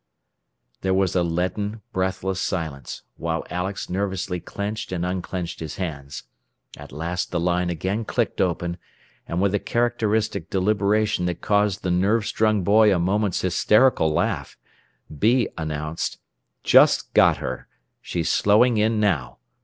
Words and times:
There 0.81 0.95
was 0.95 1.15
a 1.15 1.21
leaden, 1.21 1.83
breathless 1.93 2.41
silence, 2.41 3.03
while 3.17 3.45
Alex 3.51 3.87
nervously 3.87 4.39
clenched 4.39 4.91
and 4.91 5.05
unclenched 5.05 5.59
his 5.59 5.75
hands. 5.75 6.23
At 6.75 6.91
last 6.91 7.29
the 7.29 7.39
line 7.39 7.69
again 7.69 8.05
clicked 8.05 8.41
open, 8.41 8.77
and 9.27 9.39
with 9.39 9.53
a 9.53 9.59
characteristic 9.59 10.49
deliberation 10.49 11.27
that 11.27 11.41
caused 11.41 11.83
the 11.83 11.91
nerve 11.91 12.25
strung 12.25 12.63
boy 12.63 12.91
a 12.91 12.97
moment's 12.97 13.41
hysterical 13.41 14.11
laugh, 14.11 14.57
"B" 15.19 15.49
announced: 15.55 16.17
"Just 16.63 17.13
got 17.13 17.37
her. 17.37 17.67
She's 18.01 18.31
slowing 18.31 18.77
in 18.79 18.99
now. 18.99 19.37